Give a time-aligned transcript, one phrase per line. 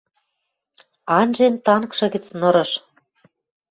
[1.17, 2.71] Анжен танкшы гӹц нырыш